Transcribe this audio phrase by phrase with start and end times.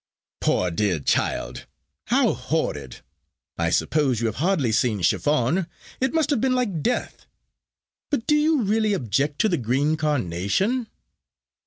[0.39, 1.67] "Poor dear child.
[2.07, 3.01] How horrid.
[3.55, 5.67] I suppose you have hardly seen chiffon.
[5.99, 7.27] It must have been like death.
[8.09, 10.87] But do you really object to the green carnation?"